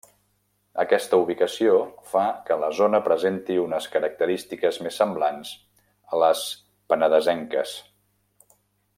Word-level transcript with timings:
Aquesta 0.83 1.17
ubicació 1.23 1.73
fa 2.13 2.23
que 2.47 2.57
la 2.63 2.69
zona 2.77 3.01
presenti 3.07 3.57
unes 3.65 3.87
característiques 3.97 4.79
més 4.87 4.97
semblants 5.03 5.51
a 6.15 6.21
les 6.23 6.41
penedesenques. 6.95 7.75